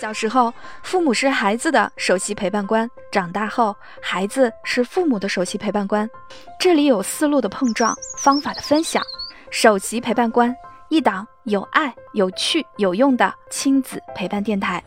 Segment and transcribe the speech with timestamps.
[0.00, 0.52] 小时候，
[0.82, 6.08] 父母是孩子的首席陪伴官；长大后，孩子是父母的首席陪伴官。
[6.58, 9.02] 这里有思路的碰撞，方法的分享。
[9.50, 10.56] 首席陪伴官，
[10.88, 14.82] 一档有爱、有趣、有用的亲子陪伴电台。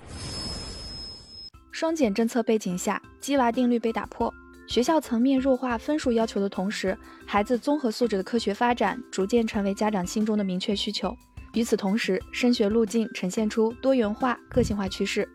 [1.71, 4.33] 双减政策背景下，鸡娃定律被打破，
[4.67, 11.15] 学校层面弱化分数要求的同时，孩子综合素质的科学发展逐渐成为家长心中的明确需求。
[11.53, 15.27] 与此同时，升学路径呈现出多元化、个性化趋势。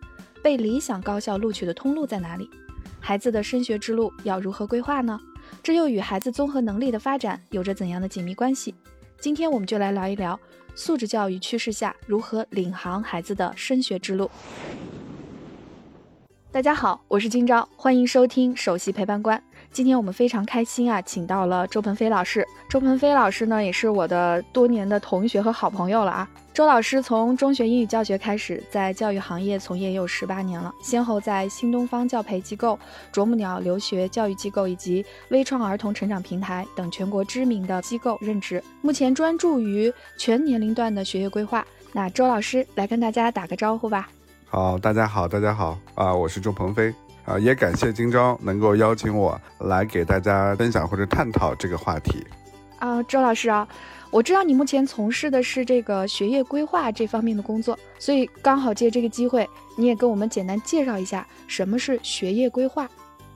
[0.43, 2.51] 被理想高校录取的通路在哪里？
[3.01, 5.19] 孩子的升学之路要如何规划呢？
[5.63, 8.75] 这又与孩子综合能力的发展有着怎样的紧密关系？
[9.21, 10.39] 今天我们就来聊一聊
[10.75, 14.29] 素质教育趋势下如何领航孩子的升学之路。
[16.51, 19.41] 大家好，我是今朝，欢迎收听首席陪伴官。
[19.71, 22.47] 今天我们非常开心啊，请到了周鹏飞老师。
[22.69, 26.29] 周鹏飞老师呢，也是我的多年的同学和好朋友了啊。
[26.53, 32.77] 周老师从中学英语教学开始，在教育行业从业也有十八年了，先后在新东方教培机构、
[33.13, 41.65] 啄木鸟留学教育机构以及微创儿童成长平台等全国知名的机构任职，目前专注于全年龄段的学业规划。
[41.93, 44.09] 那周老师来跟大家打个招呼吧。
[44.49, 46.13] 好，大家好，大家好啊！
[46.13, 46.93] 我是周鹏飞
[47.29, 52.27] 啊，也感谢今朝能够邀请我来给大家分享或者探讨这个话题
[52.79, 53.03] 啊。
[53.03, 53.69] 周老师啊，
[54.11, 62.89] 我知道你目前从事的是这个学业规划这方面的工作，所以刚好借这个机会，你也跟我们简单介绍一下什么是学业规划。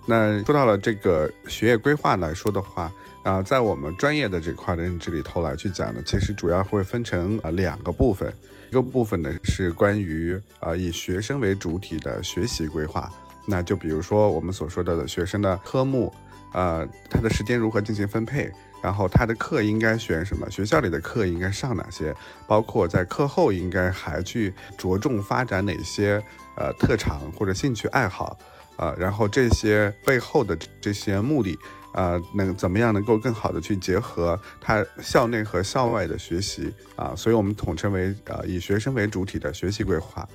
[0.06, 2.90] 那说到了这个学业规划来说的话
[3.22, 8.32] 啊，在我们专业的这块的认知里头来去讲呢，其实主要会分成啊两个部分。
[8.70, 13.12] 一个部分呢是关于啊以学生为主体的学习规划，
[13.46, 16.12] 那就比如说我们所说的学生的科目，
[16.52, 18.50] 呃，他的时间如何进行分配，
[18.82, 22.14] 然后他的课应该选什么，学校里的课应该上哪些，
[22.46, 26.22] 包括在课后应该还去着重发展哪些
[26.56, 28.38] 呃特长或者兴趣爱好，
[28.76, 31.58] 啊，然后这些背后的这些目的。
[31.92, 37.12] 啊，能怎么样能够更好的去结合他校内和校外的学习啊？
[37.14, 40.26] 所以我们统称为啊以学生为主体的学习规划。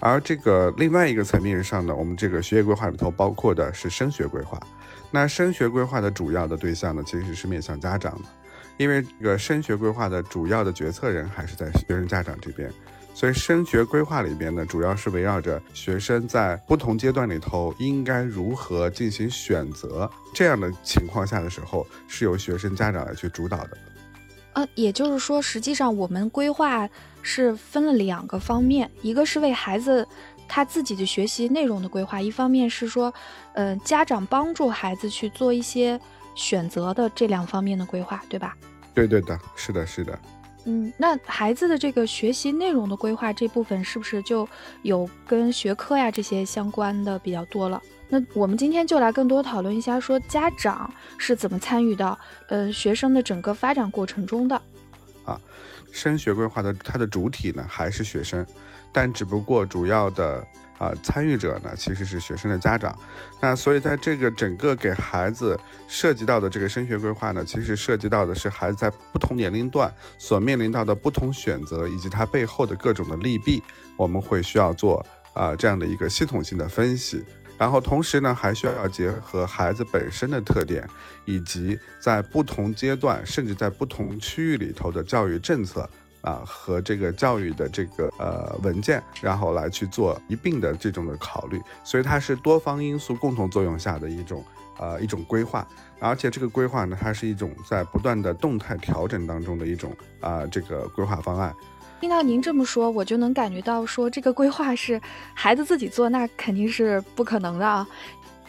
[0.00, 4.60] 而这个另外一个层面上呢，我们这个学业规划里头包括的是升学规划。
[5.10, 8.28] 那升学规划的主要的对象呢，其实是面向家长的，
[8.76, 12.70] 因为这个升学规划的主要的决策人还是在学生家长这边。
[13.14, 23.78] 所以升学规划里边呢，主要是围绕着学生在不同阶段里头应该如何进行选择这样的情况下的时候，是由学生家长来去主导的。
[24.54, 26.88] 呃，也就是说，实际上我们规划
[27.22, 30.06] 是分了两个方面，一个是为孩子
[30.48, 33.12] 他自己的学习内容的规划，一方面是说，
[33.52, 36.00] 呃，家长帮助孩子去做一些
[36.34, 38.56] 选择的这两方面的规划，对吧？
[38.94, 40.18] 对对的，是的，是的。
[40.66, 44.48] 嗯，那孩子的这个学习内容的规划这部分是不是就
[44.82, 47.82] 有跟学科呀这些相关的比较多了？
[48.08, 54.60] 那我们今天就来更多讨论一下，说家长是怎么参与到呃学生的整个发展过程中的。
[55.24, 55.40] 啊，
[55.92, 58.46] 升学规划的它的主体呢还是学生，
[58.92, 60.46] 但只不过主要的。
[60.76, 62.98] 啊，参与者呢其实是学生的家长，
[63.40, 73.62] 那所以在这个整个给孩子涉及到的这个升学规划呢，其实涉及到的是孩子在不同年龄段所面临到的不同选择，以及它背后的各种的利弊，
[73.96, 77.24] 我们会需要做啊这样的一个系统性的分析，
[77.58, 80.88] 然后同时呢还需要结合孩子本身的特点，
[81.24, 85.88] 以及在不同阶段甚至在不同区域里头的教育政策。
[86.24, 94.42] 啊，和这个教育的这个呃文件，然后来去做一并的这种的考虑，所以它是多方因素共同作用下的一种
[94.78, 95.68] 呃一种规划，
[96.00, 101.54] 而且这个规划呢，它是一种在不断的动态调整当中的一种啊这个规划方案。
[102.04, 105.00] 听到您这么说，我就能感觉到说这个规划是
[105.32, 107.88] 孩子自己做，那肯定是不可能的啊。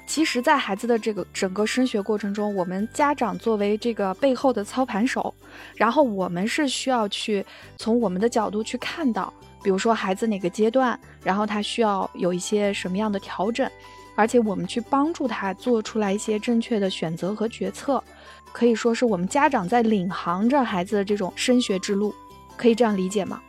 [0.05, 5.33] 其实，在孩子的这个整个升学过程中，我们家长作为这个背后的操盘手，
[5.73, 7.45] 然后我们是需要去
[7.77, 9.33] 从我们的角度去看到，
[9.63, 13.71] 比如说孩子哪个阶段，然后他需要有一些什么样的调整，
[14.15, 18.03] 而且我们去帮助他做出来一些正确的选择和决策，
[18.51, 22.13] 可以说是我们家长在领航着孩子的这种升学之路，
[22.57, 23.41] 可以这样理解吗？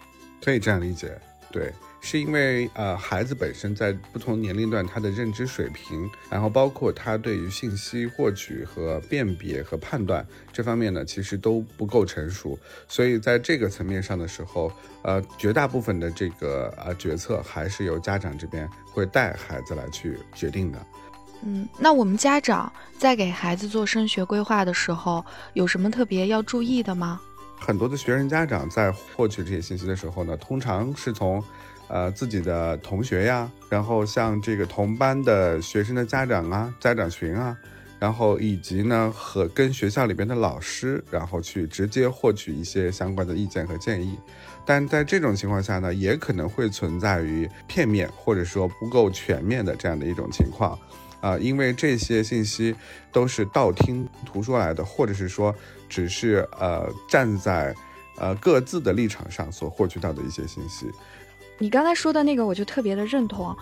[0.43, 1.19] 可以这样理解，
[1.51, 1.73] 对。
[1.99, 12.57] 是因为呃，孩子本身在不同年龄段他的认知水平，然后包括他对于信息获取和辨别和判断这方面呢，其实都不够成熟，
[12.87, 14.71] 所以在这个层面上的时候，
[15.03, 20.79] 呃，绝大部分的这个呃决策还是由家长这边会带孩子来去决定的。
[21.43, 25.25] 嗯，那我们家长在给孩子做升学规划的时候，
[25.55, 27.21] 有什么特别要注意的吗？
[27.59, 31.43] 很多的学生家长在获取这些信息的时候呢，通常是从，
[31.89, 37.57] 呃自己的同学呀，然后像这个同班的学生的家长啊，家长群啊。
[37.99, 44.19] 然后以及呢，和跟学校里边的老师，然后去直接获取一些相关的意见和建议，
[44.67, 50.79] 但在这种情况下呢，也可能会存在于片面或者说不够全面的这样的一种情况，
[51.21, 52.75] 啊，因为这些信息
[53.13, 55.55] 都是道听途说来的，或者是说
[55.89, 57.75] 只是呃站在
[58.19, 60.87] 呃各自的立场上所获取到的一些信息。
[61.59, 63.57] 你刚才说的那个，我就特别的认同。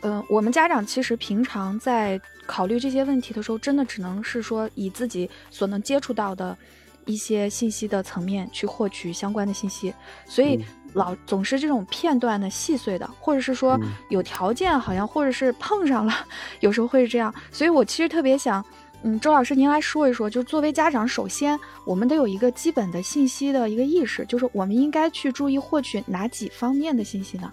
[0.00, 6.56] 嗯，我们家长其实平常在考虑这些问题的时候，真的只能是说以自己所能接触到的
[7.04, 9.92] 一些信息的层面去获取相关的信息，
[10.24, 16.12] 所以老总是这种片段的、细碎的，或者是说有条件好像或者是碰上了，
[16.60, 17.32] 有时候会是这样。
[17.50, 18.64] 所以我其实特别想，
[19.02, 27.50] 嗯，周老师您来说一说，就作为家长，首先我们得有一个基本的信息的一个意识，就是我们应该去注意获取哪几方面的信息呢？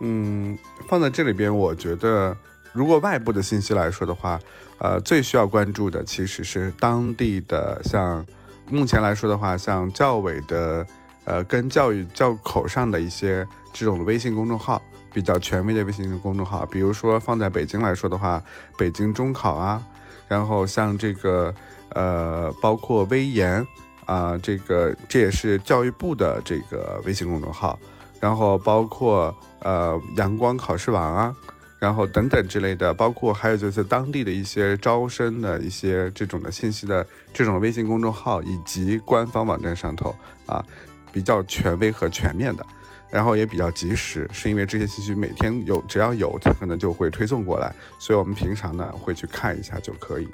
[0.00, 0.58] 嗯，
[0.88, 2.36] 放在这里边，我觉得
[2.72, 4.40] 如果外部的信息来说的话，
[4.78, 8.26] 呃，最需要关注的其实是当地的，像
[8.68, 10.84] 目前来说的话，像教委的，
[11.24, 14.80] 呃，跟教育教口上的一些这种微信公众号，
[15.12, 18.42] 比较权威的微信公众号，比如说放在北京来说的话，
[18.76, 19.82] 北京中考啊，
[20.28, 21.54] 然后像这个，
[21.90, 23.66] 呃，包括微言
[24.06, 27.78] 啊，这个这也是教育部的这个微信公众号。
[28.20, 31.34] 然后包括呃阳光考试网啊，
[31.80, 37.04] 然后等等之类的，包括还有就是当地的一些招生的一些这种的信息的
[37.34, 40.14] 这种微信公众号以及官方网站上头
[40.46, 40.64] 啊，
[41.12, 42.66] 比较权威和全面的，
[43.10, 50.26] 然后也比较及时，是因为这些信息每天有只要有它可能就会推送过来，所以我们平常呢会去看一下就可以。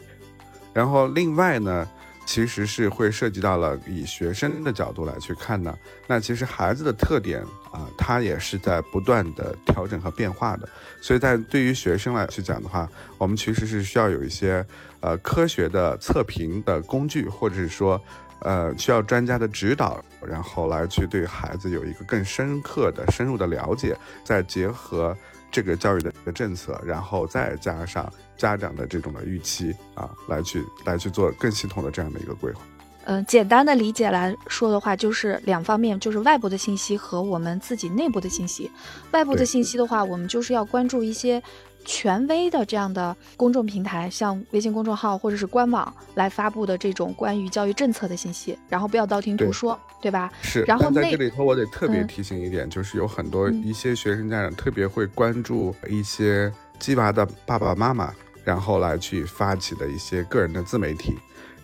[0.73, 1.87] 然后另外呢。
[2.29, 5.75] 其实是会涉及到了以学生的角度来去看呢，
[6.07, 7.41] 那其实孩子的特点
[7.73, 10.69] 啊，他也是在不断的调整和变化的，
[11.01, 12.87] 所以在对于学生来去讲的话，
[13.17, 14.63] 我们其实是需要有一些
[15.01, 17.99] 呃科学的测评的工具，或者是说
[18.41, 25.17] 呃需要专家的指导，然后来去对孩子有一个更深刻的、深入的了解，再结合。
[25.51, 32.61] 这个教育的一个政策，然后再加上家长的这种的预期啊，来去来去做更系统的这样的一个规划。
[33.07, 38.71] 嗯，简单的理解来说的话，就是两方面，就是外部的信息和我们自己内部的信息。
[39.13, 41.43] 外部的信息的话，我们就是要关注一些。
[41.85, 50.31] 权威的这样的公众平台，像微信公众号或者是官网来发布的这种关于教育政策的信息，然后不要道听途说，对吧？
[50.43, 50.63] 是。
[50.63, 58.13] 然后在这里头，我得特别提醒一点，就是有很多一些学生家长特别会关注一些鸡娃的爸爸妈妈，
[58.45, 61.15] 然后来去发起的一些个人的自媒体，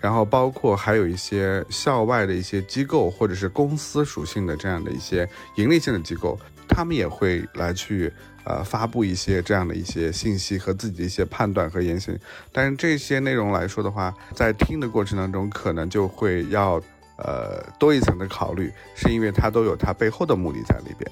[0.01, 6.39] 然后包括还有一些校外的一些机构或者是公司属性的这样的一些盈利性的机构，
[6.75, 8.13] 他们也会来去。
[8.47, 12.15] 呃，发布一些这样的一些信息和自己的一些判断和言行，
[12.53, 16.75] 但是这些内容来说的话，在听的过程当中，可能就会要
[17.17, 21.11] 呃多一层的考虑，是因为它都有它背后的目的在里边。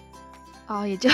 [0.66, 1.08] 哦，也就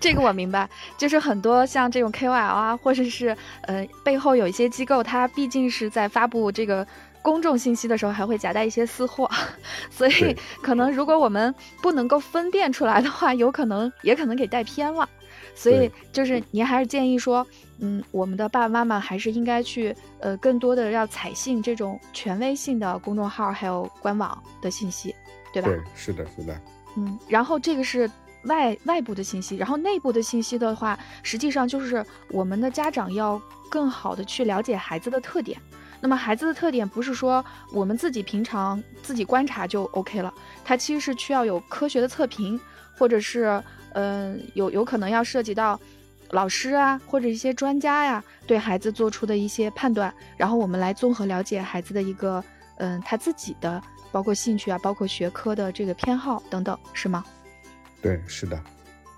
[0.00, 0.66] 这个我明白，
[0.96, 6.86] 就是很多像这种 KOL 啊，或者是呃背后有一些机构，它毕竟是在发布这个
[7.22, 9.30] 公众信息的时候，还会夹带一些私货，
[9.90, 15.08] 所以可能如果我们不能够分辨出来的话，有可能也可能给带偏了。
[15.54, 17.44] 所以就是您还是建议说，
[17.80, 25.12] 嗯，我们的爸爸妈妈还是应该去，呃，更多的要采信这种权威性的公众号还有官网的信息，
[25.52, 25.68] 对吧？
[25.68, 26.56] 对，是的，是的。
[26.96, 28.08] 嗯，然后这个是
[28.44, 35.60] 外外部的信息，然后内部的信息的话，实际上就是我们的家长要更好的去了解孩子的特点。
[36.00, 40.32] 那么孩子的特点不是说我们自己平常自己观察就 OK 了，
[40.64, 42.60] 它其实是需要有科学的测评，
[42.96, 43.62] 或者是。
[43.94, 45.80] 嗯，有有可能要涉及到
[46.30, 52.44] 老师啊，或者一些专家呀，对孩子做出的一些判断，然后我们来综合了解孩子的一个，
[52.76, 57.24] 嗯，他自己的包括兴趣啊，包括学科的这个偏好等等，是吗？
[58.02, 58.60] 对，是的。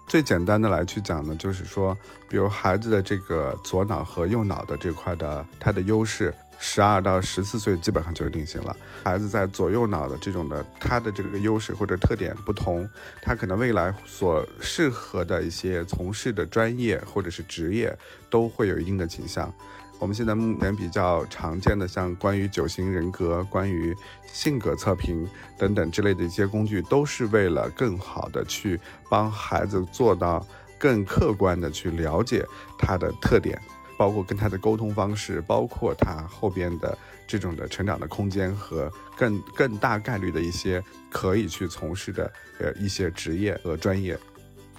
[0.07, 1.95] 最简单的来去讲呢，就是说，
[2.29, 6.33] 比如孩子的这个左脑和右脑的这块的它的优势。
[6.63, 8.77] 十二到十四岁基本上就是定型了。
[9.03, 12.89] 孩子在左右脑的这种的，他的这个优势或者特点不同，
[13.23, 17.97] 他可能未来所适合的一些从事的专业或者是职业
[18.29, 19.53] 都会有一定的倾向。
[19.99, 23.95] 我们现在目前比较常见的，像关于九型人格、关于
[24.27, 30.47] 性格测评等等之类的一些工具，都是为了更好的去帮孩子做到
[30.79, 32.47] 更客观的去了解
[32.79, 33.61] 他的特点。
[34.01, 44.19] 包括跟他的沟通方式，包括他后边的这种的成长的空间和更更大概率的一些可以去从事的呃一些职业和专业。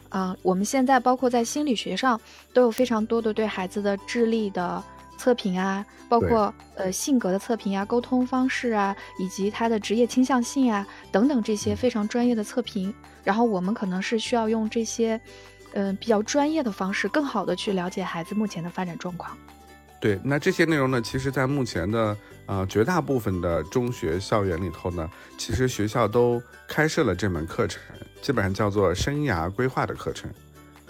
[0.09, 2.19] 啊，我们现在包括在心理学上
[2.51, 4.83] 都有非常多的对孩子的智力的
[5.19, 12.91] 测评啊，包括呃性格的测评啊、沟通方式啊，以及他的职业倾向性啊等等这些非常专业的测评。
[13.23, 15.21] 然后我们可能是需要用这些，
[15.73, 19.37] 嗯，比较专业的方式，更好的去了解孩子目前的发展状况。
[19.99, 27.81] 对，那这些内容呢，其实，在目前的呃绝大部分的中学校园里头呢，其实学校都开设了这门课程，
[28.21, 30.29] 基本上叫做生涯规划的课程，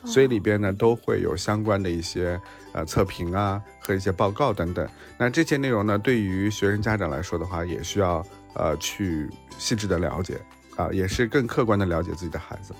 [0.05, 2.39] 所以里边呢都会有相关的一些
[2.71, 4.87] 呃测评啊和一些报告等等。
[5.17, 10.39] 那这些内容呢，对于学生家长来说的话，也需要呃去细致的了解。
[10.77, 12.73] 啊，也是更客观的了解自己的孩子，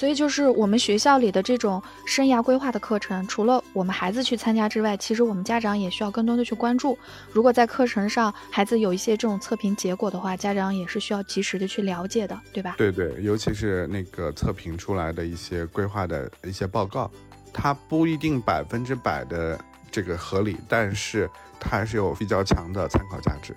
[0.00, 6.98] 所以就是我们学校里的这种生涯规划的课程，除了我们孩子去参加之外，其实我们家长也需要更多的去关注。
[7.30, 12.76] 如果在课程上孩子有一些这种测评结果的话，家长也是需要及时的去了解的，对吧？
[12.78, 17.10] 对对，尤其是那个测评出来的一些规划的一些报告，
[17.52, 21.28] 它不一定百分之百的这个合理，但是
[21.60, 23.54] 它还是有比较强的参考价值。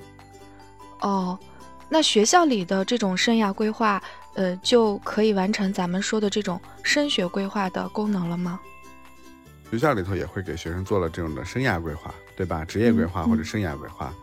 [0.99, 1.39] 哦。
[1.89, 4.01] 那学校里的这种生涯规划，
[4.35, 8.59] 呃，就可以完成咱们说的这种升学规划的功能了吗？
[9.71, 12.63] 学校里头也会给学生做了这种的生涯规划，对吧？
[12.63, 14.13] 职业规划或者生涯规划。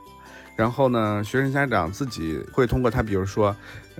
[0.57, 3.55] 然后呢，学生家长自己会通过他，比如说，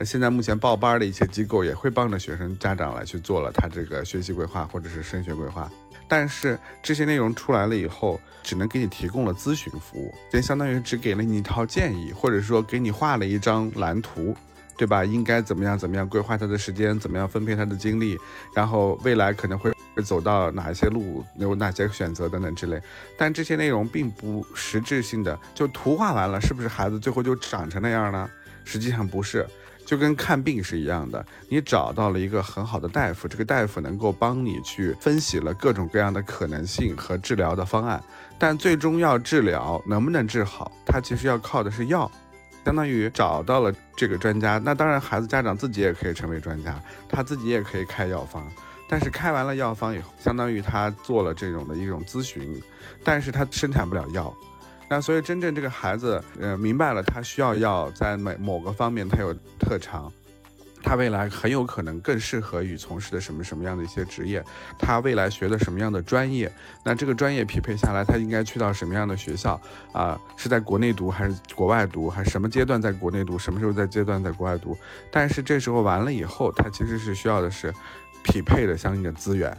[0.05, 5.71] 现在目前报班的一些机构也会帮着学生家长来去做了他这个学习规划或者是升学规划。
[6.07, 14.37] 但是这些内容出来了以后，只能给你提供了咨询服务，就相当于只给了你一套建议，或者说给你画了一张蓝图，
[14.81, 15.05] 对吧？
[15.05, 18.17] 应该怎么样怎么样规划他的时间，怎么样分配他的精力，
[18.55, 19.71] 然后未来可能会
[20.03, 22.81] 走到哪些路，有哪些选择等等之类。
[23.19, 28.27] 但这些内容并不实质性的，就图画完了，是不是孩子最后就长成那样呢？
[28.65, 29.47] 实际上不是。
[29.85, 38.03] 就跟看病是一样的，你找到了一个很好的大夫，这个大夫能够帮你去分析了各种各样的可能性和治疗的方案，
[38.39, 42.11] 但最终要治疗能不能治好，它其实要靠的是药，
[42.65, 48.47] 相当于找到了这个专家，那当然孩子家长自己也可以成为专家，他自己也可以开药方，
[48.89, 52.61] 但是开完了药方以后，相当于他做了这种的一种咨询，
[53.03, 54.35] 但是他生产不了药。
[54.89, 60.13] 那所以真正这个孩子，呃，明白了，他需要药在某某个方面他有特长，
[60.83, 64.45] 他未来很有可能更适合于从事的什么什么样的一些职业，
[64.79, 66.51] 他未来学的什么样的专业，
[66.85, 69.61] 那这个专业匹配下来，他应该去到什么样的学校
[69.93, 70.21] 啊？
[70.37, 74.77] 是在国内读还是国外读，还是什么阶段在国内读，什么时候在阶段在国外读？
[75.11, 77.73] 但是这时候完了以后，他其实是需要的是
[78.23, 79.57] 匹配的相应的资源。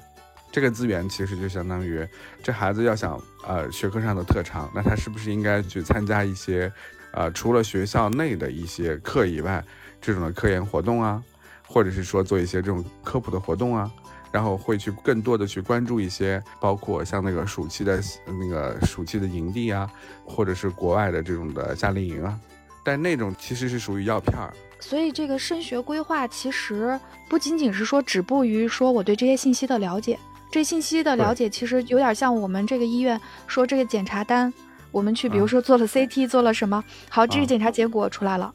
[0.52, 2.06] 这个资源其实就相当于，
[2.44, 6.70] 这孩子要想呃学科上的特长，那他是不是应该去参加一些，
[7.14, 9.64] 呃除了学校内的一些课以外，
[10.02, 11.24] 这种的科研活动啊，
[11.68, 13.90] 或者是说做一些这种科普的活动啊，
[14.32, 19.90] 然后会去更多的去关注一些，包括像那个暑期的那个暑期的营地啊，
[20.26, 22.40] 或者是国外的这种的夏令营啊，
[22.84, 24.52] 但那种其实是属于药片儿。
[24.80, 30.18] 所以这个升学规划其实不仅仅是说止步于说我对这些信息的了解。
[30.50, 34.52] 这信息的了解其实有点像我们这个医院说这个检查单，
[34.92, 38.52] 我们去比如说做了 CT 做了什么，好，这个检查结果出来了，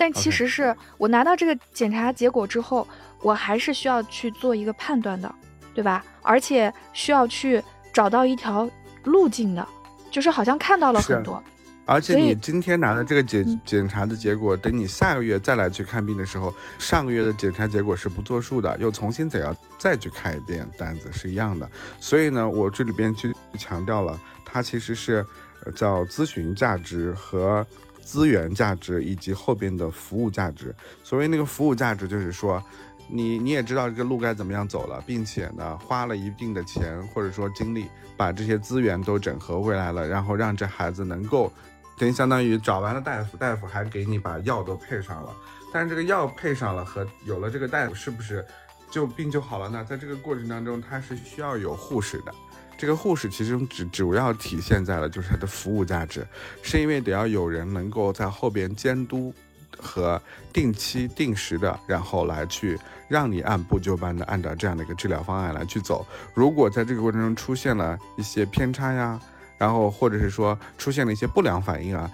[0.00, 2.88] 但其实是我拿到这个检查结果之后，
[3.20, 5.30] 我还是需要去做一个判断的，
[5.74, 6.02] 对吧？
[6.22, 8.66] 而且需要去找到一条
[9.04, 9.68] 路径的，
[10.10, 11.42] 就是好像看到了很多。
[11.84, 21.70] 而且你今天拿的这个检检查的结果，等你下个月再来去看病的时候，上个月的检查结果是不作数的，又重新得要再去开一遍单子是一样的。
[22.00, 25.26] 所以呢，我这里边去强调了，它其实是
[25.74, 27.66] 叫咨询价值和
[28.10, 30.74] 资源价值以及后边的服务价值。
[31.04, 32.60] 所谓那个服务价值，就是说
[33.08, 37.86] 你你也知道这个路该怎么样走了，并且呢花了一定的钱或者说精力
[38.16, 41.52] 把这些资源都整合回来了，然后让这孩子能够。
[41.96, 45.36] 等于相当于找完了大夫，大夫还给你把药都配上了，
[45.70, 48.42] 但是这个药配上了和有了这个大夫，是不是
[48.90, 49.84] 就病就好了呢？
[49.86, 52.32] 在这个过程当中，他是需要有护士的。
[52.80, 56.26] 这个护士其实只主要体现在了就是它的服务价值，
[56.62, 59.34] 是因为得要有人能够在后边监督
[59.78, 60.18] 和
[60.50, 66.06] 定期定时的，然后来去让你按部就班的按照这样的一个治疗方案来去走。
[66.32, 69.20] 如果在这个过程中出现了一些偏差呀，
[69.58, 72.10] 然后，或者是说出现了一些不良反应啊，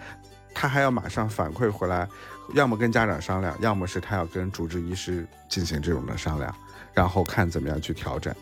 [0.53, 2.09] 他还要马上反馈回来，
[2.55, 6.53] 要么跟家长商量，要么是他要跟主治医师进行这种的商量，
[6.93, 8.35] 然后看怎么样去调整。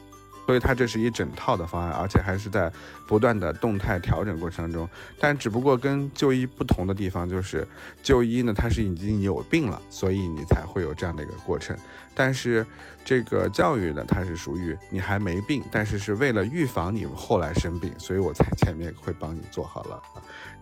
[0.47, 2.71] 所以它这是一整套的方案，而且还是在
[3.07, 4.89] 不断的动态调整过程中。
[5.19, 7.67] 但只不过跟就医不同的地方就是，
[8.03, 11.77] 就医呢它是已经有病了，所以你才会有这样的一个过程。
[12.15, 12.65] 但是
[13.05, 20.01] 这个教育呢，它是属于你还没病，但是是为了预防你后来生病，所以我在前面会帮你做好了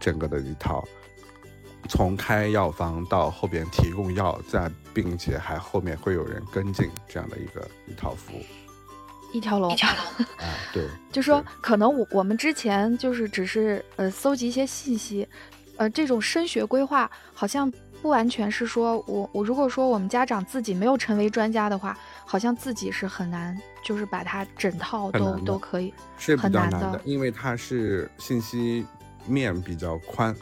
[0.01, 0.83] 整个的一套，
[1.89, 8.43] 从开药方到后边提供药，再并且还后面会有人跟进这样的一个一套服务。
[9.33, 15.27] 一条龙，一条龙 啊，对，就说可能我我们之前就是只是呃搜集一些信息，
[15.77, 17.71] 呃，这种升学规划好像
[18.01, 21.97] 不完全是说我我如果说我们家长自己没有成为专家的话，
[22.27, 28.85] 好像自己是很难，就是把它整套都都可以，是比较难的，因为它是信息
[29.27, 30.35] 面比较宽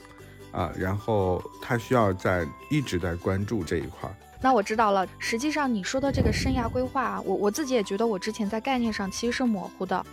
[0.53, 4.11] 啊，然后他需要在一直在关注这一块。
[4.41, 5.07] 那我知道了。
[5.19, 10.05] 实际上，你说的这个生涯规划，我我自己也觉得，我之前在概念上其实是模糊的。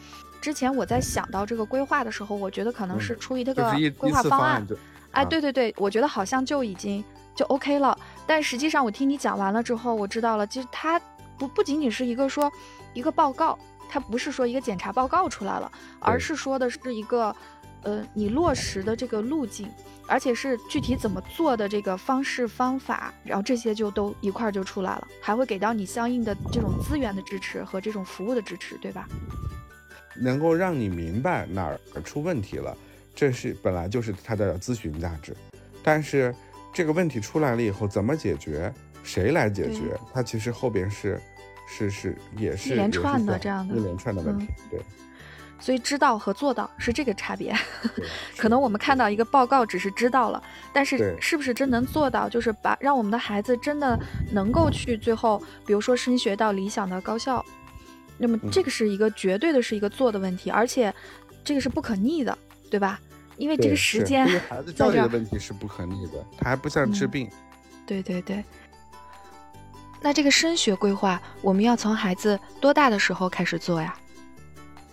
[0.41, 4.65] 之前我在想到这个规划的时候，我觉得可能是出于这个规划方案。
[5.11, 7.03] 哎，对对对，我觉得好像就已经
[7.33, 7.97] 就 OK 了。
[8.25, 10.99] 但实际上，我听你讲完了之后，我知道了，其实它
[11.37, 12.51] 不不仅仅是一个说
[12.93, 13.57] 一个报告，
[13.89, 17.35] 它不是说一个检查报告出来了，而是说的是一个。
[17.83, 19.69] 呃，你落实的这个路径，
[20.07, 29.07] 而且是具体怎么做的这个方式方法，然后这些就都一块儿就出来了，还会给到你相应的这种资源的支持和这种服务的支持，对吧？
[30.19, 32.75] 能够让你明白哪儿出问题了，
[33.13, 35.35] 这是本来就是它的咨询价值。
[35.83, 36.33] 但是
[36.73, 38.73] 这个问题出来了以后，怎么解决？
[39.03, 39.97] 谁来解决？
[40.13, 41.21] 它其实后边是
[41.69, 44.81] 是是也是一连串的这样的一连串的问题，对。
[45.59, 47.55] 所以知道和做到是这个差别，
[48.37, 53.99] 可能我们看到一个报告只是知道了，但是是不是真能做到，就是把让我们的孩子真的
[54.31, 57.43] 能够去最后，比如说升学到理想的高校，
[58.17, 60.93] 那么这个是一个绝对的是一个做的问题，而且
[61.43, 62.37] 这个是不可逆的，
[62.69, 62.99] 对吧？
[63.37, 67.29] 因为这个时间，孩子教育的问题是不可逆的，它还不像治病。
[67.85, 68.43] 对对对。
[70.01, 73.95] 那这个升学规划，我们要从孩子多大的时候开始做呀？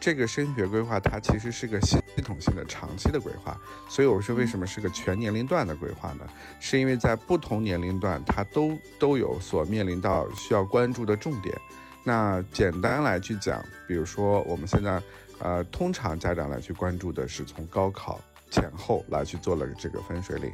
[0.05, 6.29] 这个升学规划它其实是个系统性的长期的规划，所以我说为什么是个全年龄段的规划呢？
[6.61, 11.59] 是因为在不同年龄段它都都有所面临到需要关注的重点。
[12.03, 15.03] 那简单来去讲，比如说我们现在
[15.39, 20.53] 呃通常家长来去关注的是从高考前后来去做了这个分水岭。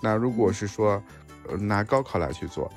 [0.00, 1.02] 那如果是说
[1.46, 2.72] 呃拿高考来去做，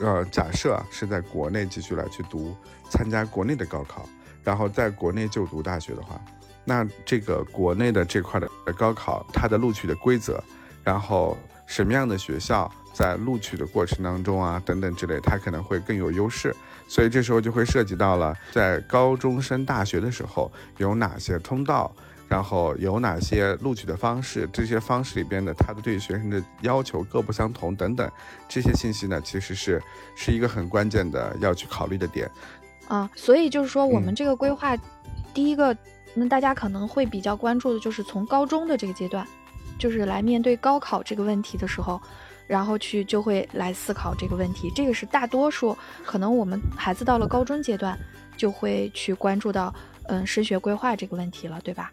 [0.00, 2.56] 呃假设是在国内继续来去读
[2.88, 4.08] 参加国内的高考。
[4.48, 6.18] 然后在国内就读大学的话，
[6.64, 10.42] 那这个国内的这块的高考，它的录取的规则，
[10.82, 16.56] 然后什么样的学校在录取的过程当中啊，等等之类，它可能会更有优势。
[16.86, 21.94] 所以这时候就会涉及到了，在高中升大学的时候有哪些通道，
[22.26, 28.10] 然后有哪些录取的方式，这些方式里边的它的对学生的要求各不相同等等，
[28.48, 29.78] 这些信息呢，其实是
[30.16, 32.30] 是一个很关键的要去考虑的点。
[32.88, 34.76] 啊，所以就是说，我们这个规划，
[35.34, 35.76] 第一个，
[36.14, 39.26] 那大家可能会比较关注的就是从高中的这个阶段，
[39.78, 42.00] 就是来面对高考这个问题的时候，
[42.46, 44.72] 然后去就会来思考这个问题。
[44.74, 47.98] 这个是大多数可能我们孩子到了高中阶段，
[48.38, 49.72] 就会去关注到，
[50.04, 51.92] 嗯，升学规划这个问题了，对吧？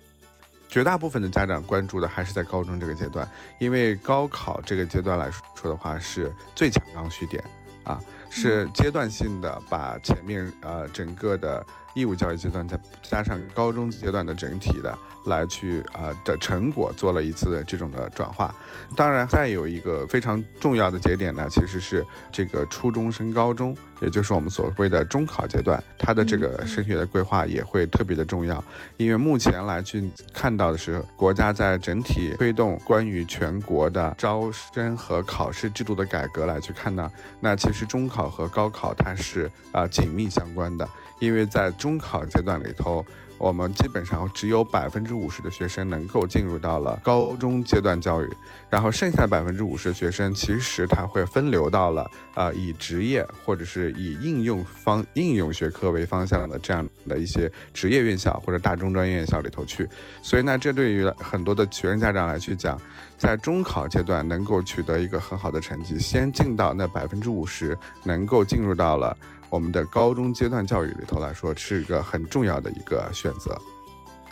[0.69, 3.29] 绝大部分的家长关注的还是在高中这个阶段，
[3.59, 7.43] 因为高考这个阶段来说的话，是最强刚需点
[7.83, 8.01] 啊。
[8.35, 11.65] 是阶段性的，把前面呃整个的
[11.95, 18.53] 义务教育阶段再加上高中阶段的整体的来去啊的成果做了一次这种的转化。
[18.95, 28.63] 当然，再有一个非常重要的节点呢，其实是这个初中升高中，也就是我们所谓的中考阶段，它的这个升学的规划也会特别的重要。
[28.97, 38.25] 因为目前来去看到的是，国家在整体推动关于全国的招生和考试制度的改革来去看呢，那其实中考。
[38.35, 43.05] 和高考它是啊紧密相关的，因为在中考阶段里头。
[43.37, 48.29] 我们基本上只有百分之五十的学生能够进入到了高中阶段教育，
[48.69, 59.85] 然后剩下百分之五十的学生，其实他会分流到了啊以职业或者是以应用方应用学科为方向的这样的一些职业院校或者大中专院校里头去。
[60.21, 62.79] 所以呢，这对于很多的学生家长来去讲，
[63.17, 69.15] 在中考阶段能够取得一个很好的成绩，先进到那百分之五十，能够进入到了。
[69.55, 73.57] 我们的高中阶段教育里头来说，是一个很重要的一个选择。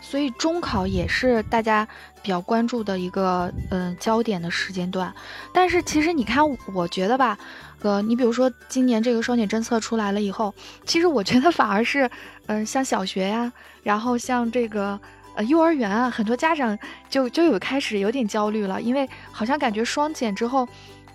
[0.02, 1.88] 所以中考也是大家
[2.22, 5.10] 比较关注的一个嗯焦点的时间段。
[5.50, 7.38] 但是其实你看，我觉得吧，
[7.80, 12.10] 呃，你比如说今年这个双减政策出来了以后，其实我觉得反而是，
[12.44, 13.50] 嗯，像小学呀，
[13.82, 15.00] 然后像这个
[15.36, 20.68] 呃幼儿园啊，很多家长就就有开始有点焦虑了，因为好像感觉双减之后。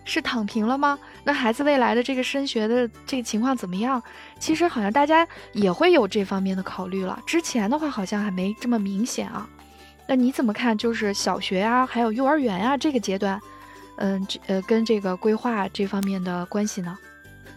[0.05, 0.97] 是躺平了吗？
[1.23, 4.01] 那孩子未来的这个升学的这个情况怎么样？
[4.39, 7.21] 其实好像大家也会有这方面的考虑了。
[7.25, 9.47] 之前的话好像还没这么明显啊。
[10.07, 10.75] 那你怎么看？
[10.75, 13.39] 就是小学呀，还有幼儿园呀这个阶段，
[13.97, 16.97] 嗯，这呃跟这个规划这方面的关系呢？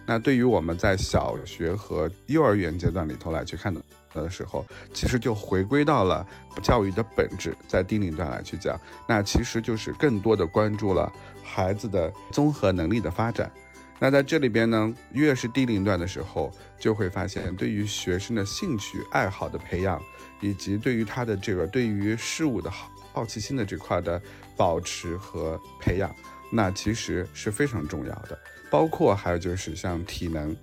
[0.05, 3.81] 那对于我们在小学和幼儿园阶段里头来去看的。
[4.13, 4.63] 的时候，
[4.93, 6.23] 其实就回归到了
[6.61, 11.11] 教育的本质，在低龄段来去讲，那其实就是更多的关注了
[11.43, 13.51] 孩子的综合能力的发展。
[13.97, 19.99] 那在这里边呢，越是低龄段的时候，就会发现对于学生的兴趣爱好的培养，
[20.41, 24.21] 以及对于他的这个对于事物的好好奇心的这块的
[24.55, 26.15] 保持和培养，
[26.51, 28.37] 那其实是非常重要的。
[28.73, 30.55] 包括还有就是像体能。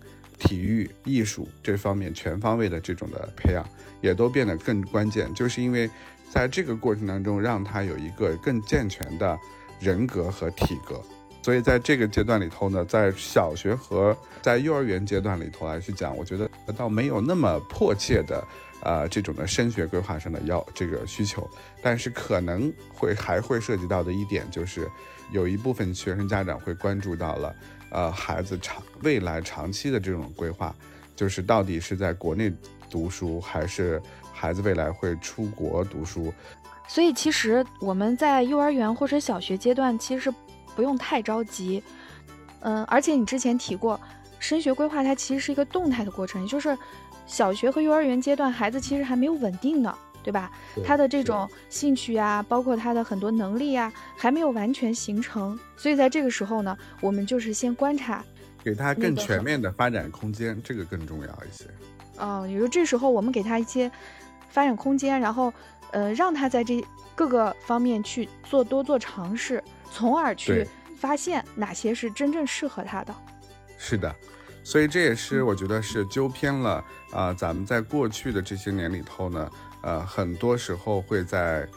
[0.43, 3.63] 体育、艺术这方面全方位的这种的培养，
[4.01, 5.89] 也都变得更关键，就是因为
[6.31, 9.39] 在这个过程当中，让他有一个更健全的
[9.79, 10.99] 人格和体格。
[11.43, 18.43] 所以在这个阶段里头呢，在小学和在幼儿园阶段里头来去讲，我觉得倒没有那么迫切的，
[18.83, 21.47] 呃，这种的升学规划上的要这个需求，
[21.83, 24.91] 但是可能会还会涉及到的一点就是，
[25.33, 27.55] 有一部分学生家长会关注到了。
[27.91, 30.75] 呃，孩子长未来长期的这种规划，
[31.15, 32.53] 就是到底是在国内
[32.89, 34.01] 读书，还是
[34.33, 36.33] 孩子未来会出国读书？
[36.89, 40.33] 所以其实我们在幼儿园或者小学阶段，其实
[40.75, 41.83] 不用太着急。
[42.61, 44.01] 嗯，而且你之前提过，
[44.39, 46.77] 升学规划它其实是一个动态的过程，也就是
[47.27, 49.97] 小学和幼儿园阶段，孩子其实还没有稳定呢。
[50.23, 50.51] 对吧？
[50.85, 58.25] 他的这种兴趣呀，包括他的很多能力呀，还没有完全形成，所以在这个时候呢，我们就是先观察，
[58.63, 61.65] 给他更全面的发展空间，这个更重要一些。
[62.19, 63.91] 哦，也就这时候我们给他一些
[64.51, 65.53] 发展空间，然后
[65.93, 70.67] 呃，让他在这各个方面去做多做尝试，从而去
[70.99, 73.15] 发现哪些是真正适合他的。
[73.79, 74.15] 是的。
[74.71, 79.51] 所以这也是我觉得是纠偏了啊，咱们在过去的这些年里头呢，
[79.83, 81.69] 呃，很多时候会在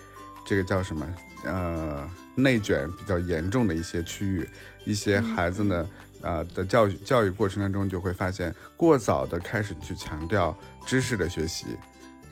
[0.46, 1.04] 这个叫什么
[1.44, 4.48] 呃内卷比较严重的一些区域，
[4.86, 5.90] 一些孩子呢，
[6.22, 11.66] 呃的教育教育过程当中就会发现过早的开始去强调知识的学习，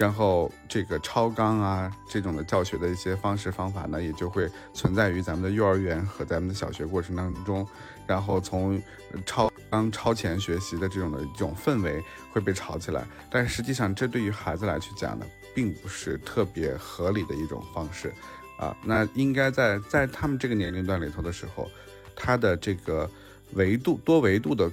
[0.01, 7.67] 然后这个超纲啊这种的教学的一些方式方法呢，也就会存在于咱们的幼儿园和咱们的小学过程当中，
[8.07, 8.81] 然后从
[9.25, 9.51] 超。
[9.69, 18.13] 纲超前学习的这种的一种氛围会被炒起来，但实际上这对于孩子来去讲呢，并不是特别合理的一种方式，
[18.59, 21.71] 啊，那应该在在他们这个年龄段里头的时候，
[22.17, 23.09] 他的这个
[23.53, 24.69] 维度多维度的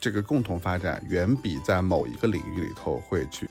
[0.00, 3.46] 这个共同发展，远比在某一个领域里头会去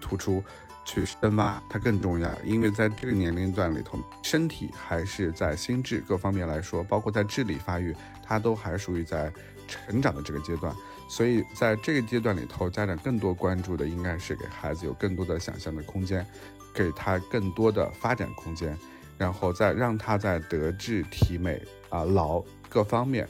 [0.00, 0.42] 突出。
[0.84, 9.32] 去深挖它更重要，因为在这个年龄段里头，身体还是在心智各方面来说，包括在智力发育，它都还属于在
[9.68, 10.74] 成长的这个阶段。
[11.08, 16.26] 所以在这个阶段里头，家长更多关注的应该是给孩子有更多的想象的空间，
[16.74, 18.76] 给他更多的发展空间，
[19.16, 23.28] 然后再让他在德智体美啊劳各方面，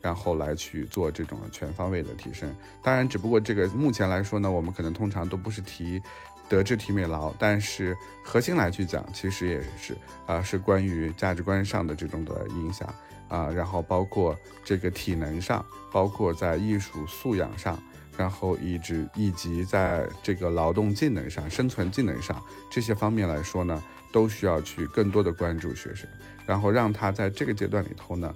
[0.00, 2.54] 然后来去做这种全方位的提升。
[2.82, 6.00] 当然，只不过这个目前来说呢，我们可能通常都不是提。
[6.48, 12.92] 德智体美劳，但是核心来去讲，其实也是啊，是关于价值观上的这种的影响
[13.28, 17.80] 啊，然后包括这个体能上，包括在艺术素养上，
[18.16, 26.10] 然后以及以及在这个劳动技能上、生存技能上这些方面来说呢，都需要去更多的关注学生，
[26.46, 28.34] 然后让他在这个阶段里头呢，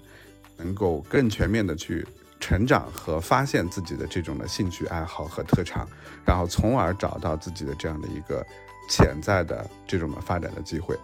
[0.56, 2.06] 能够更全面的去。
[2.40, 5.88] 成长和发现自己的这种的兴趣爱好和特长，
[6.26, 8.44] 然后从而找到自己的这样的一个
[8.86, 10.94] 潜在的这种的发展的机会。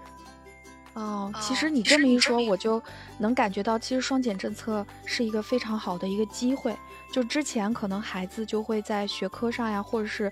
[0.93, 2.83] 哦，其实你这么一说，我就
[3.17, 6.77] 能感觉到，其实双减政策是一个非常好的一个机会。
[7.11, 10.31] 就之前可能孩子就会在学科上呀，或者是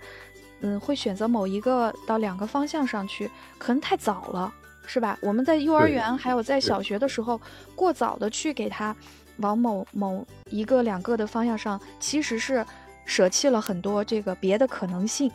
[0.60, 4.52] 嗯，会选择某一个到两个方向上去，可能太早了，
[4.88, 5.16] 是吧？
[5.22, 7.40] 我们在幼儿园还有在小学的时候，
[7.76, 8.96] 过早的去给他。
[9.40, 12.66] 往某某一个两个的方向上，其实是
[13.04, 15.30] 舍弃了很多这个别的可能性。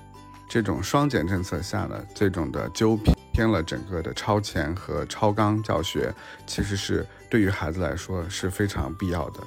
[0.50, 3.00] 这种双减政策下的这种的纠
[3.32, 6.14] 偏了整个的超前和超纲教学，
[6.46, 9.40] 其实是对于孩子来说是非常必要的。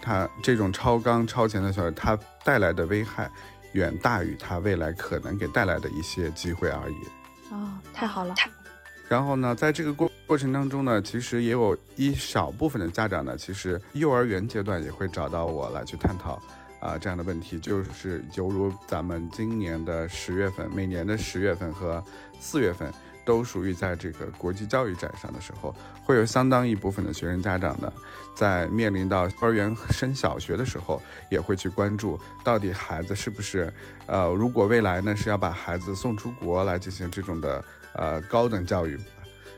[0.00, 3.30] 它这种超纲超前的教育，它带来的危害
[3.70, 6.96] 远大于它未来可能给带来的一些机会而已。
[7.52, 8.34] 哦，太好了。
[9.12, 16.40] 然后呢，在这个过过程当中呢，其实也有一少部分的家长呢，其实幼儿园阶段也会找到我来去探讨
[16.80, 22.02] 啊这样的问题，就是犹如咱们今年的十月份，每年的十月份和
[22.40, 22.90] 四月份。
[23.24, 25.72] 都属于在这个国际教育展上的时候，
[26.02, 27.92] 会有相当一部分的学生家长呢，
[28.34, 33.72] 在面临到幼儿园升小学的时候，也会去关注到底孩子是不是，
[34.06, 38.98] 呃，如果未来呢是要把孩子送出国来进行这种的呃高等教育，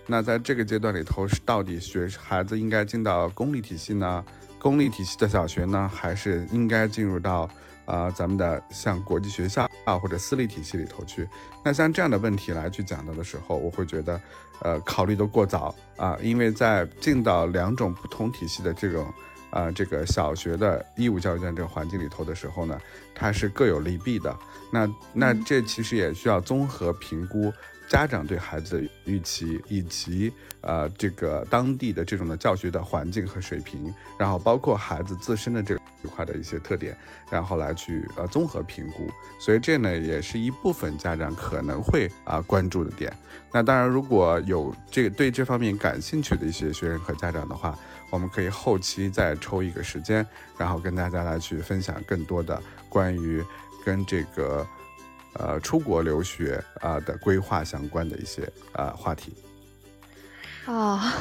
[0.06, 4.24] 那在这个阶段里头是到底学孩子应该进到公立体系呢？
[4.58, 7.48] 公立体系的小学呢，还是应该进入到？
[7.86, 11.28] 啊，咱们的像国际学校啊，或者私立体系里头去，
[11.62, 14.18] 那像这样的问题来去讲到的时候，我会觉得，
[14.60, 19.12] 呃，考虑的过早啊，因为在进到两种不同体系的这种，
[19.54, 22.76] 啊，这个小学的义务教育这样这个环境里头的时候呢，
[23.14, 24.36] 它是各有利弊的。
[24.72, 27.52] 那那这其实也需要综合评估。
[27.86, 36.96] 家长对孩子的预期，以及呃这个当地的这种的教学的环境和水平，然后包括孩子自身的这一块的一些特点，
[37.30, 39.06] 然后来去呃综合评估。
[39.38, 43.14] 所以这呢也是一部分家长可能会啊关注的点。
[43.52, 47.78] 那当然，如果有这个对这方面感兴趣的一些学生和家长的话，
[48.14, 53.44] 我们可以后期再抽一个时间，然后跟大家来去分享更多的关于
[53.84, 54.66] 跟这个。
[55.36, 59.34] 呃，出国留学啊的规划相关的一些啊话题
[60.64, 61.12] 啊，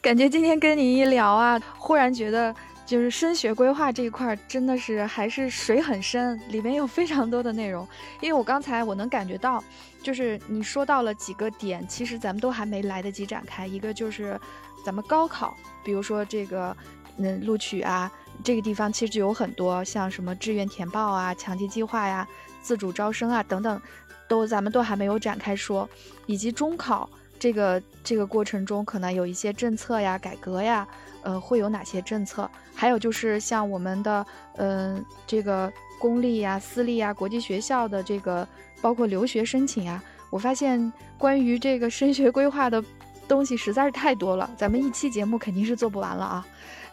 [0.00, 2.54] 感觉今天跟你一聊啊，忽然觉得
[2.86, 7.84] 就是升学规划这一块真的是还是水很深，里面有非常多的内容。
[8.20, 9.60] 因为我刚才我能感觉到，
[10.00, 13.66] 就是你说到了几个点，其实咱们都还没来得及展开。
[13.66, 14.40] 一个就是
[14.86, 16.74] 咱们高考，比如说这个
[17.16, 18.08] 嗯录取啊，
[18.44, 22.24] 这个地方其实有很多像什么志愿填报啊、强基计划呀。
[22.62, 23.82] 自主招生啊，等等，
[24.28, 25.88] 都咱们都还没有展开说，
[26.26, 30.86] 以及中考这个这个过程中可能有一些政策呀、改革呀，
[31.22, 32.48] 呃，会有哪些政策？
[32.76, 34.24] 还有就是像我们的，
[34.56, 38.46] 嗯，这个公立呀、私立呀、国际学校的这个，
[38.80, 42.82] 包括留学申请呀，我发现关于这个升学规划的
[43.28, 46.46] 东西实在是太多了，咱们一期节目肯定是做不完了啊。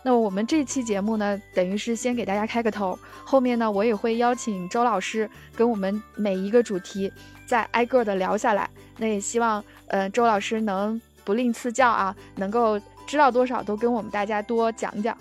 [0.06, 7.10] 那我们这期节目呢，等于是先给大家开个头，后面呢，我也会邀请周老师跟我们每一个主题
[7.46, 8.70] 再挨个的聊下来。
[8.98, 15.18] 那也希望，呃，周老师能不吝赐教啊，能够知道多少都跟我们大家多讲讲。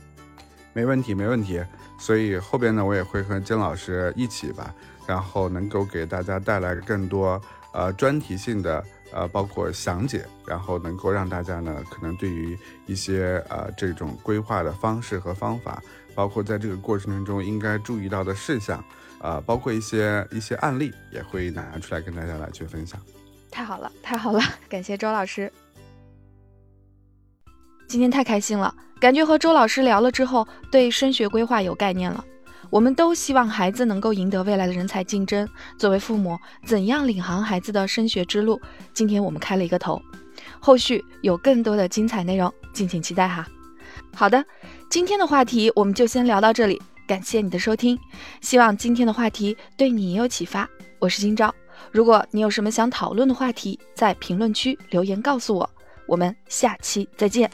[0.72, 1.62] 没问题，没问题。
[1.98, 4.75] 所以后边呢，我也会和金老师一起吧，
[5.07, 7.40] 然后能够给大家带来更多
[7.72, 8.83] 呃专题性的。
[9.12, 15.83] 呃，包括详解，然后能够让大家呢，可能对于一些呃这种规划的方式和方法，
[16.14, 18.85] 包括在这个过程当中应该注意到的事项，
[19.20, 23.01] 呃，包括一些一些案例，也会拿出来跟大家来去分享。
[23.51, 25.53] 太好了，太好了， 感谢周老师。
[27.87, 32.25] 今天太开心了，感觉和周老师聊了之后，对升学规划有概念了。
[32.73, 35.47] 我们都希望孩子能够赢得未来的人才竞争。
[35.77, 38.59] 作为父母，怎样领航孩子的升学之路？
[38.95, 40.01] 今天我们开了一个头，
[40.59, 43.47] 后续有更多的精彩内容，敬请期待哈。
[44.15, 44.43] 好的，
[44.89, 47.99] 今天的话题我们就先聊到这里，感谢你的收听，
[48.41, 50.67] 希望今天的话题对你也有启发。
[50.99, 51.55] 我是今朝，
[51.91, 55.71] 如果你有什么想讨论的话题，在评论区留言告诉我，
[56.07, 57.51] 我们下期再见。